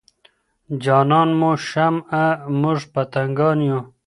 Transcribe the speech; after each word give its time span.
جانان 0.83 1.29
مو 1.39 1.51
شمع 1.69 2.21
موږ 2.61 2.79
پتنګان 2.93 3.57
یو 3.69 3.79